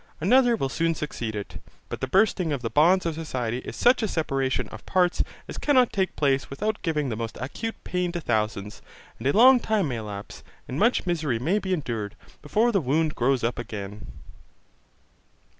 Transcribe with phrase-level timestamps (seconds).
[0.19, 1.61] Another will soon succeed it.
[1.87, 5.59] But the bursting of the bonds of society is such a separation of parts as
[5.59, 8.81] cannot take place without giving the most acute pain to thousands:
[9.19, 13.13] and a long time may elapse, and much misery may be endured, before the wound
[13.13, 14.07] grows up again.